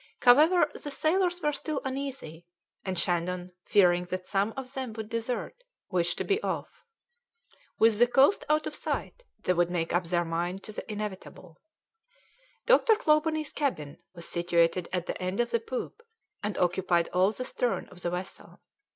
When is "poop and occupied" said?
15.59-17.07